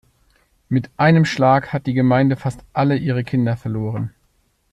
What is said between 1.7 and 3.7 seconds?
hat die Gemeinde fast alle ihre Kinder